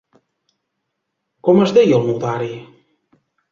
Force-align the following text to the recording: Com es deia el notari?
Com 1.49 1.63
es 1.67 1.75
deia 1.77 2.01
el 2.01 2.09
notari? 2.09 2.51